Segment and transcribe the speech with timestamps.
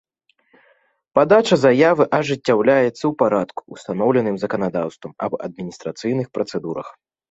[1.19, 6.87] Падача заявы ажыццяўляецца ў парадку, устаноўленым заканадаўствам аб адмiнiстрацыйных працэдурах.